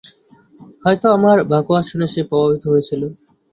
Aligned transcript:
হয়ত 0.83 1.03
আমার 1.17 1.37
বাকোয়াজ 1.51 1.83
শুনে 1.89 2.07
সে 2.13 2.21
প্রভাবিত 2.29 2.63
হয়েছিল। 2.67 3.01